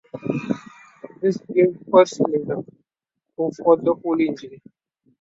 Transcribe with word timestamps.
This 1.21 1.37
gave 1.53 1.77
per 1.91 2.05
cylinder, 2.07 2.63
or 3.37 3.51
for 3.51 3.77
the 3.77 3.93
whole 3.93 4.19
engine. 4.19 4.59